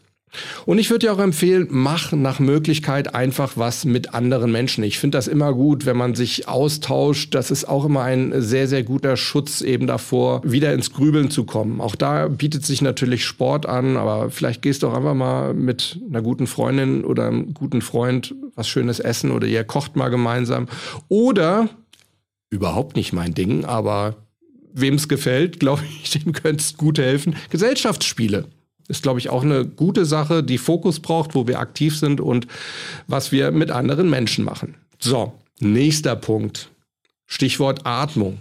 [0.64, 4.84] Und ich würde dir auch empfehlen, mach nach Möglichkeit einfach was mit anderen Menschen.
[4.84, 7.34] Ich finde das immer gut, wenn man sich austauscht.
[7.34, 11.44] Das ist auch immer ein sehr, sehr guter Schutz eben davor, wieder ins Grübeln zu
[11.44, 11.80] kommen.
[11.80, 15.98] Auch da bietet sich natürlich Sport an, aber vielleicht gehst du auch einfach mal mit
[16.08, 20.68] einer guten Freundin oder einem guten Freund was Schönes essen oder ihr kocht mal gemeinsam.
[21.08, 21.68] Oder
[22.50, 24.16] überhaupt nicht mein Ding, aber
[24.72, 27.34] wem es gefällt, glaube ich, dem könnte es gut helfen.
[27.50, 28.46] Gesellschaftsspiele
[28.90, 32.46] ist, glaube ich, auch eine gute Sache, die Fokus braucht, wo wir aktiv sind und
[33.06, 34.74] was wir mit anderen Menschen machen.
[34.98, 36.68] So, nächster Punkt.
[37.26, 38.38] Stichwort Atmung.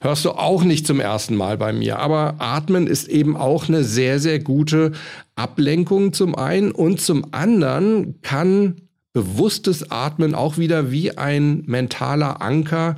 [0.00, 3.84] Hörst du auch nicht zum ersten Mal bei mir, aber Atmen ist eben auch eine
[3.84, 4.92] sehr, sehr gute
[5.34, 8.80] Ablenkung zum einen und zum anderen kann
[9.12, 12.96] bewusstes Atmen auch wieder wie ein mentaler Anker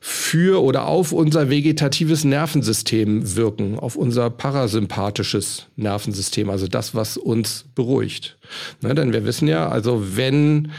[0.00, 7.66] für oder auf unser vegetatives Nervensystem wirken, auf unser parasympathisches Nervensystem, also das, was uns
[7.74, 8.38] beruhigt.
[8.80, 10.72] Ne, denn wir wissen ja, also wenn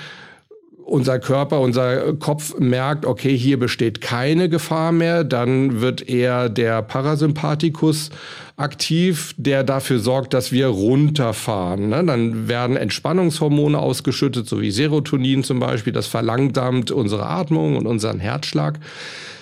[0.91, 6.81] unser Körper, unser Kopf merkt, okay, hier besteht keine Gefahr mehr, dann wird eher der
[6.81, 8.09] Parasympathikus
[8.57, 11.89] aktiv, der dafür sorgt, dass wir runterfahren.
[11.89, 12.03] Ne?
[12.03, 15.93] Dann werden Entspannungshormone ausgeschüttet, so wie Serotonin zum Beispiel.
[15.93, 18.79] Das verlangsamt unsere Atmung und unseren Herzschlag.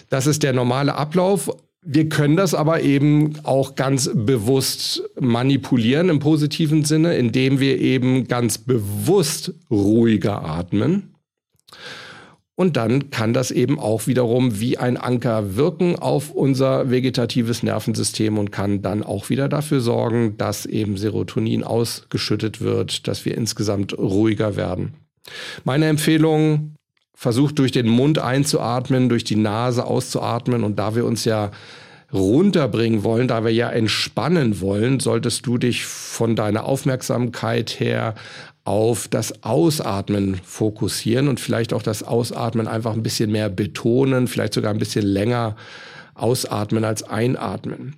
[0.09, 1.51] Das ist der normale Ablauf.
[1.81, 8.27] Wir können das aber eben auch ganz bewusst manipulieren im positiven Sinne, indem wir eben
[8.27, 11.15] ganz bewusst ruhiger atmen.
[12.59, 18.37] Und dann kann das eben auch wiederum wie ein Anker wirken auf unser vegetatives Nervensystem
[18.37, 23.97] und kann dann auch wieder dafür sorgen, dass eben Serotonin ausgeschüttet wird, dass wir insgesamt
[23.97, 24.95] ruhiger werden.
[25.63, 26.75] Meine Empfehlung,
[27.15, 31.51] versucht durch den Mund einzuatmen, durch die Nase auszuatmen und da wir uns ja
[32.11, 38.15] runterbringen wollen, da wir ja entspannen wollen, solltest du dich von deiner Aufmerksamkeit her
[38.69, 44.53] auf das Ausatmen fokussieren und vielleicht auch das Ausatmen einfach ein bisschen mehr betonen, vielleicht
[44.53, 45.55] sogar ein bisschen länger
[46.13, 47.95] ausatmen als einatmen.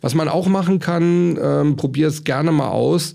[0.00, 3.14] Was man auch machen kann, ähm, probier es gerne mal aus,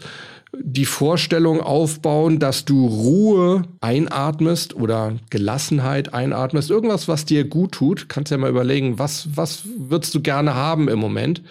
[0.58, 8.08] die Vorstellung aufbauen, dass du Ruhe einatmest oder Gelassenheit einatmest, irgendwas, was dir gut tut.
[8.08, 11.42] Kannst ja mal überlegen, was, was würdest du gerne haben im Moment?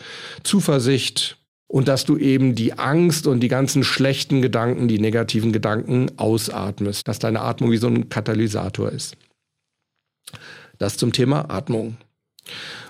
[0.42, 1.37] Zuversicht,
[1.68, 7.06] und dass du eben die Angst und die ganzen schlechten Gedanken, die negativen Gedanken ausatmest,
[7.06, 9.16] dass deine Atmung wie so ein Katalysator ist.
[10.78, 11.98] Das zum Thema Atmung.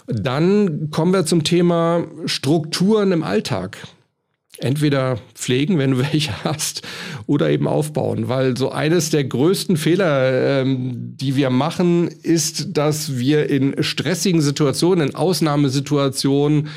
[0.06, 3.78] Dann kommen wir zum Thema Strukturen im Alltag.
[4.58, 6.82] Entweder pflegen, wenn du welche hast,
[7.26, 8.28] oder eben aufbauen.
[8.28, 14.40] Weil so eines der größten Fehler, ähm, die wir machen, ist, dass wir in stressigen
[14.40, 16.68] Situationen, in Ausnahmesituationen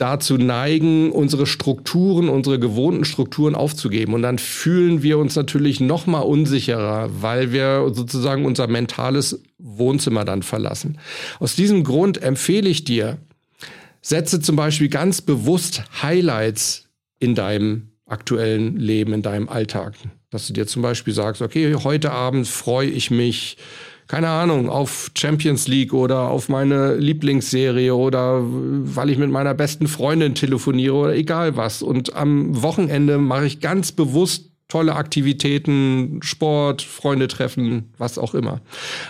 [0.00, 4.14] dazu neigen, unsere Strukturen, unsere gewohnten Strukturen aufzugeben.
[4.14, 10.24] Und dann fühlen wir uns natürlich noch mal unsicherer, weil wir sozusagen unser mentales Wohnzimmer
[10.24, 10.98] dann verlassen.
[11.38, 13.18] Aus diesem Grund empfehle ich dir,
[14.00, 19.94] setze zum Beispiel ganz bewusst Highlights in deinem aktuellen Leben, in deinem Alltag.
[20.30, 23.58] Dass du dir zum Beispiel sagst, okay, heute Abend freue ich mich
[24.10, 29.86] keine Ahnung, auf Champions League oder auf meine Lieblingsserie oder weil ich mit meiner besten
[29.86, 31.80] Freundin telefoniere oder egal was.
[31.80, 38.60] Und am Wochenende mache ich ganz bewusst tolle Aktivitäten, Sport, Freunde treffen, was auch immer.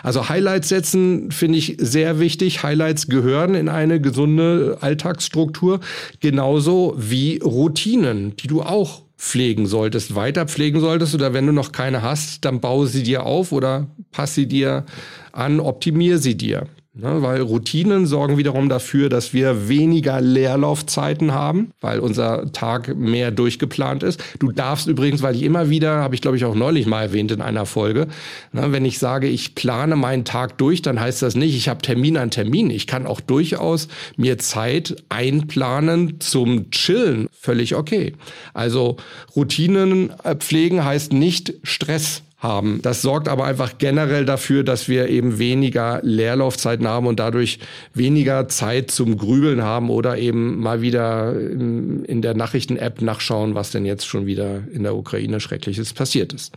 [0.02, 2.62] Also Highlights setzen finde ich sehr wichtig.
[2.62, 5.80] Highlights gehören in eine gesunde Alltagsstruktur,
[6.20, 11.72] genauso wie Routinen, die du auch pflegen solltest, weiter pflegen solltest oder wenn du noch
[11.72, 14.86] keine hast, dann baue sie dir auf oder passe sie dir
[15.32, 16.66] an, optimiere sie dir.
[16.92, 23.30] Ne, weil Routinen sorgen wiederum dafür, dass wir weniger Leerlaufzeiten haben, weil unser Tag mehr
[23.30, 24.20] durchgeplant ist.
[24.40, 27.30] Du darfst übrigens, weil ich immer wieder, habe ich glaube ich auch neulich mal erwähnt
[27.30, 28.08] in einer Folge,
[28.50, 31.80] ne, wenn ich sage, ich plane meinen Tag durch, dann heißt das nicht, ich habe
[31.80, 32.70] Termin an Termin.
[32.70, 37.28] Ich kann auch durchaus mir Zeit einplanen zum Chillen.
[37.30, 38.14] Völlig okay.
[38.52, 38.96] Also
[39.36, 42.80] Routinen pflegen heißt nicht Stress haben.
[42.82, 47.58] Das sorgt aber einfach generell dafür, dass wir eben weniger Leerlaufzeiten haben und dadurch
[47.94, 53.70] weniger Zeit zum Grübeln haben oder eben mal wieder in, in der Nachrichten-App nachschauen, was
[53.70, 56.52] denn jetzt schon wieder in der Ukraine Schreckliches passiert ist.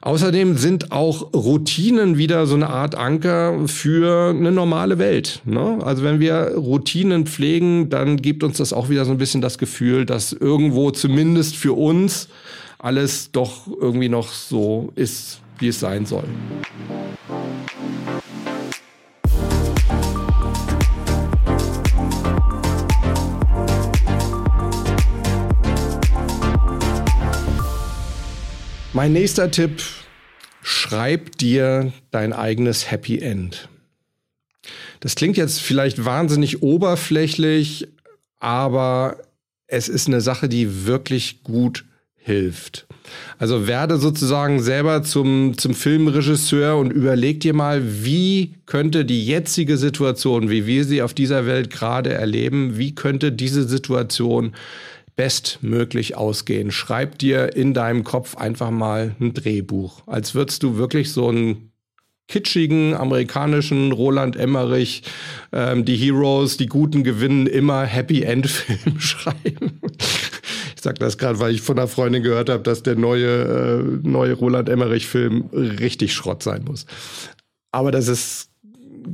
[0.00, 5.40] Außerdem sind auch Routinen wieder so eine Art Anker für eine normale Welt.
[5.46, 5.78] Ne?
[5.82, 9.56] Also wenn wir Routinen pflegen, dann gibt uns das auch wieder so ein bisschen das
[9.56, 12.28] Gefühl, dass irgendwo zumindest für uns
[12.84, 16.24] alles doch irgendwie noch so ist, wie es sein soll.
[28.92, 29.82] Mein nächster Tipp,
[30.62, 33.70] schreib dir dein eigenes Happy End.
[35.00, 37.88] Das klingt jetzt vielleicht wahnsinnig oberflächlich,
[38.40, 39.16] aber
[39.68, 41.86] es ist eine Sache, die wirklich gut
[42.24, 42.86] hilft.
[43.38, 49.76] Also werde sozusagen selber zum, zum Filmregisseur und überleg dir mal, wie könnte die jetzige
[49.76, 54.54] Situation, wie wir sie auf dieser Welt gerade erleben, wie könnte diese Situation
[55.16, 56.70] bestmöglich ausgehen.
[56.70, 61.72] Schreib dir in deinem Kopf einfach mal ein Drehbuch, als würdest du wirklich so einen
[62.26, 65.02] kitschigen amerikanischen Roland Emmerich,
[65.52, 69.78] ähm, die Heroes, die Guten gewinnen immer Happy End Film schreiben
[70.84, 74.34] sage das gerade, weil ich von einer Freundin gehört habe, dass der neue, äh, neue
[74.34, 76.86] Roland Emmerich-Film richtig Schrott sein muss.
[77.72, 78.50] Aber das ist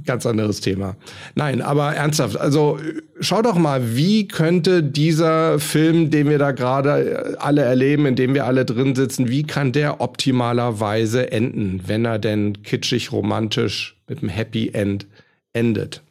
[0.05, 0.97] ganz anderes Thema.
[1.35, 2.79] Nein, aber ernsthaft, also
[3.21, 8.35] schau doch mal, wie könnte dieser Film, den wir da gerade alle erleben, in dem
[8.35, 14.21] wir alle drin sitzen, wie kann der optimalerweise enden, wenn er denn kitschig, romantisch mit
[14.21, 15.07] einem Happy End
[15.53, 16.03] endet?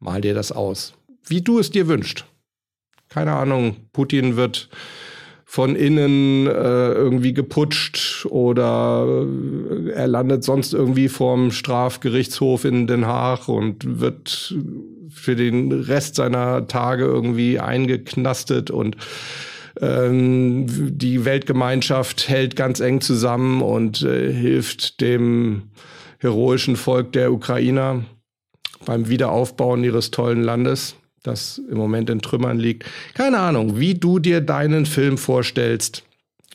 [0.00, 0.94] Mal dir das aus.
[1.26, 2.24] Wie du es dir wünschst.
[3.08, 4.68] Keine Ahnung, Putin wird
[5.50, 13.06] von innen äh, irgendwie geputscht oder äh, er landet sonst irgendwie vorm Strafgerichtshof in Den
[13.06, 14.54] Haag und wird
[15.08, 18.98] für den Rest seiner Tage irgendwie eingeknastet und
[19.80, 25.70] ähm, die Weltgemeinschaft hält ganz eng zusammen und äh, hilft dem
[26.18, 28.04] heroischen Volk der Ukrainer
[28.84, 30.97] beim Wiederaufbauen ihres tollen Landes
[31.28, 32.84] das im Moment in Trümmern liegt.
[33.14, 36.04] Keine Ahnung, wie du dir deinen Film vorstellst.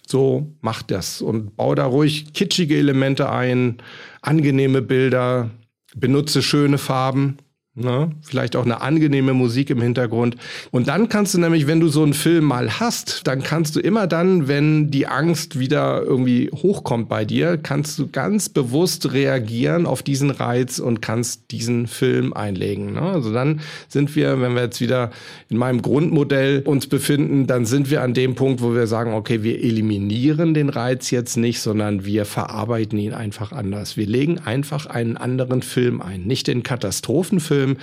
[0.06, 3.78] So mach das und bau da ruhig kitschige Elemente ein,
[4.22, 5.50] angenehme Bilder,
[5.96, 7.38] benutze schöne Farben.
[7.76, 8.12] Ne?
[8.22, 10.36] Vielleicht auch eine angenehme Musik im Hintergrund.
[10.70, 13.80] Und dann kannst du nämlich, wenn du so einen Film mal hast, dann kannst du
[13.80, 19.88] immer dann, wenn die Angst wieder irgendwie hochkommt bei dir, kannst du ganz bewusst reagieren
[19.88, 22.94] auf diesen Reiz und kannst diesen Film einlegen.
[22.94, 23.02] Ne?
[23.02, 25.10] Also dann sind wir, wenn wir jetzt wieder
[25.50, 29.42] in meinem Grundmodell uns befinden, dann sind wir an dem Punkt, wo wir sagen, okay,
[29.42, 33.98] wir eliminieren den Reiz jetzt nicht, sondern wir verarbeiten ihn einfach anders.
[33.98, 36.22] Wir legen einfach einen anderen Film ein.
[36.26, 37.78] Nicht den Katastrophenfilm, Film,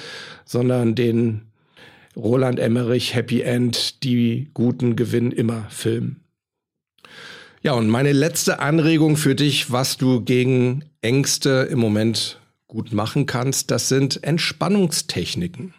[0.45, 1.43] sondern den
[2.17, 6.17] Roland Emmerich Happy End, die Guten gewinnen immer Film.
[7.63, 13.27] Ja, und meine letzte Anregung für dich, was du gegen Ängste im Moment gut machen
[13.27, 15.75] kannst, das sind Entspannungstechniken.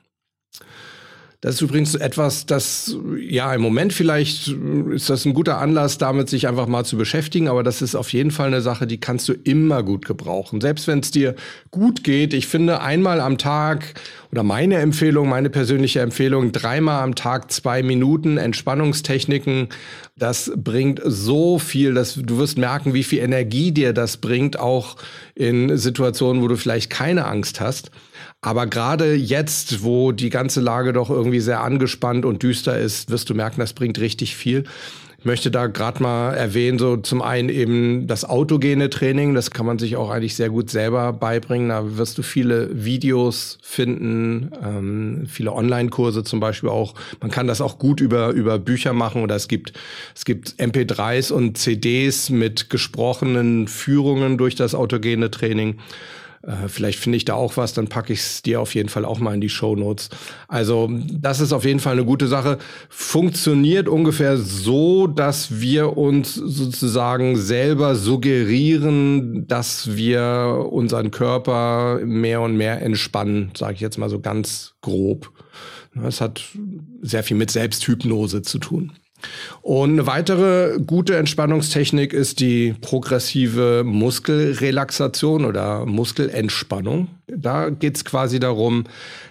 [1.41, 4.49] Das ist übrigens etwas, das, ja, im Moment vielleicht
[4.91, 8.13] ist das ein guter Anlass, damit sich einfach mal zu beschäftigen, aber das ist auf
[8.13, 10.61] jeden Fall eine Sache, die kannst du immer gut gebrauchen.
[10.61, 11.33] Selbst wenn es dir
[11.71, 13.95] gut geht, ich finde einmal am Tag
[14.31, 19.69] oder meine Empfehlung, meine persönliche Empfehlung, dreimal am Tag zwei Minuten Entspannungstechniken,
[20.15, 24.95] das bringt so viel, dass du wirst merken, wie viel Energie dir das bringt, auch
[25.33, 27.89] in Situationen, wo du vielleicht keine Angst hast.
[28.41, 33.29] Aber gerade jetzt, wo die ganze Lage doch irgendwie sehr angespannt und düster ist, wirst
[33.29, 34.63] du merken, das bringt richtig viel.
[35.19, 39.67] Ich möchte da gerade mal erwähnen, so zum einen eben das autogene Training, das kann
[39.67, 41.69] man sich auch eigentlich sehr gut selber beibringen.
[41.69, 46.95] Da wirst du viele Videos finden, ähm, viele Online-Kurse zum Beispiel auch.
[47.19, 49.73] Man kann das auch gut über, über Bücher machen oder es gibt,
[50.15, 55.77] es gibt MP3s und CDs mit gesprochenen Führungen durch das autogene Training.
[56.43, 59.05] Äh, vielleicht finde ich da auch was, dann packe ich es dir auf jeden Fall
[59.05, 60.09] auch mal in die Show Notes.
[60.47, 62.57] Also das ist auf jeden Fall eine gute Sache.
[62.89, 72.57] Funktioniert ungefähr so, dass wir uns sozusagen selber suggerieren, dass wir unseren Körper mehr und
[72.57, 75.31] mehr entspannen, sage ich jetzt mal so ganz grob.
[76.03, 76.41] Es hat
[77.01, 78.93] sehr viel mit Selbsthypnose zu tun.
[79.61, 87.07] Und eine weitere gute Entspannungstechnik ist die progressive Muskelrelaxation oder Muskelentspannung.
[87.27, 88.85] Da geht es quasi darum,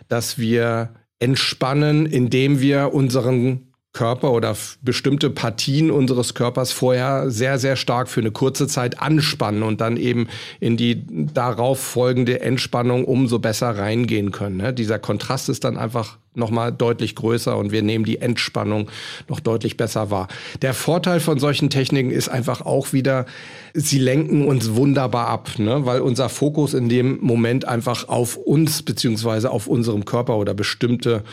[0.09, 7.75] dass wir entspannen, indem wir unseren Körper oder bestimmte Partien unseres Körpers vorher sehr, sehr
[7.75, 10.29] stark für eine kurze Zeit anspannen und dann eben
[10.61, 14.59] in die darauf folgende Entspannung umso besser reingehen können.
[14.59, 14.73] Ne?
[14.73, 18.89] Dieser Kontrast ist dann einfach nochmal deutlich größer und wir nehmen die Entspannung
[19.29, 20.29] noch deutlich besser wahr.
[20.63, 23.27] Der Vorteil von solchen Techniken ist einfach auch wieder,
[23.75, 25.85] sie lenken uns wunderbar ab, ne?
[25.85, 31.25] weil unser Fokus in dem Moment einfach auf uns beziehungsweise auf unserem Körper oder bestimmte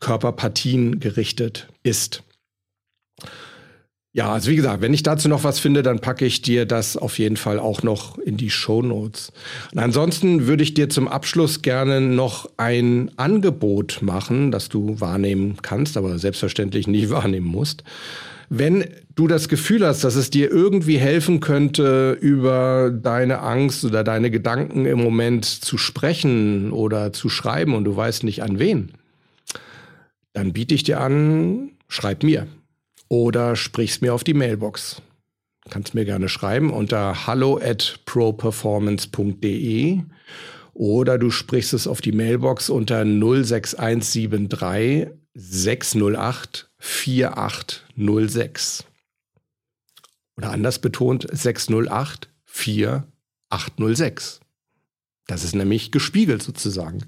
[0.00, 2.22] Körperpartien gerichtet ist.
[4.16, 6.96] Ja, also wie gesagt, wenn ich dazu noch was finde, dann packe ich dir das
[6.96, 9.30] auf jeden Fall auch noch in die Show Notes.
[9.74, 15.58] Und ansonsten würde ich dir zum Abschluss gerne noch ein Angebot machen, das du wahrnehmen
[15.60, 17.84] kannst, aber selbstverständlich nicht wahrnehmen musst.
[18.48, 24.02] Wenn du das Gefühl hast, dass es dir irgendwie helfen könnte, über deine Angst oder
[24.02, 28.92] deine Gedanken im Moment zu sprechen oder zu schreiben und du weißt nicht an wen,
[30.36, 32.46] dann biete ich dir an, schreib mir
[33.08, 35.00] oder sprich's mir auf die Mailbox.
[35.70, 40.00] Kannst mir gerne schreiben unter hallo at properformance.de
[40.74, 48.84] oder du sprichst es auf die Mailbox unter 06173 608 4806.
[50.36, 54.40] Oder anders betont 608 4806.
[55.26, 57.06] Das ist nämlich gespiegelt sozusagen.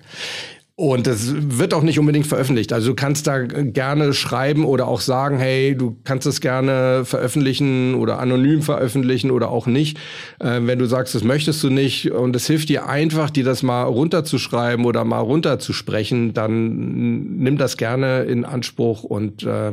[0.78, 2.72] Und das wird auch nicht unbedingt veröffentlicht.
[2.72, 7.96] Also du kannst da gerne schreiben oder auch sagen, hey, du kannst es gerne veröffentlichen
[7.96, 9.98] oder anonym veröffentlichen oder auch nicht.
[10.38, 13.64] Äh, wenn du sagst, das möchtest du nicht und es hilft dir einfach, dir das
[13.64, 19.72] mal runterzuschreiben oder mal runterzusprechen, dann nimm das gerne in Anspruch und äh,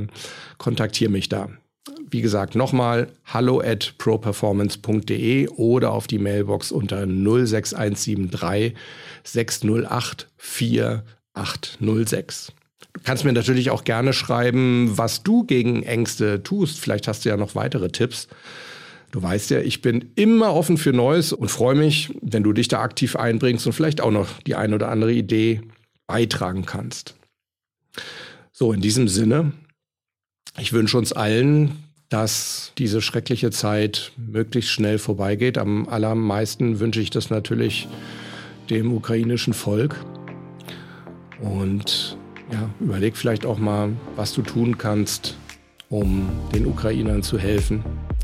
[0.57, 1.49] kontaktiere mich da.
[2.15, 8.73] Wie gesagt, nochmal hallo at properformance.de oder auf die Mailbox unter 06173
[9.25, 12.53] 608 4806.
[12.93, 16.79] Du kannst mir natürlich auch gerne schreiben, was du gegen Ängste tust.
[16.79, 18.29] Vielleicht hast du ja noch weitere Tipps.
[19.11, 22.69] Du weißt ja, ich bin immer offen für Neues und freue mich, wenn du dich
[22.69, 25.63] da aktiv einbringst und vielleicht auch noch die eine oder andere Idee
[26.07, 27.17] beitragen kannst.
[28.53, 29.51] So, in diesem Sinne,
[30.57, 31.84] ich wünsche uns allen,
[32.15, 35.57] dass diese schreckliche Zeit möglichst schnell vorbeigeht.
[35.57, 37.89] Am allermeisten wünsche ich das natürlich
[38.69, 39.97] dem ukrainischen Volk.
[41.41, 42.17] Und
[42.53, 45.35] ja, überleg vielleicht auch mal, was du tun kannst,
[45.89, 47.83] um den Ukrainern zu helfen.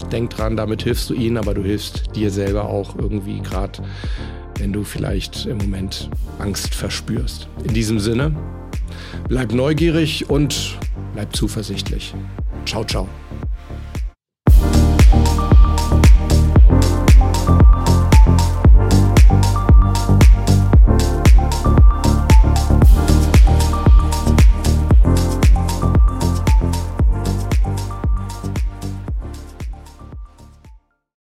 [0.10, 3.84] Denk dran, damit hilfst du ihnen, aber du hilfst dir selber auch irgendwie, gerade
[4.58, 7.50] wenn du vielleicht im Moment Angst verspürst.
[7.66, 8.34] In diesem Sinne,
[9.28, 10.78] bleib neugierig und
[11.14, 12.14] bleib zuversichtlich.
[12.66, 13.10] Ciao, ciao.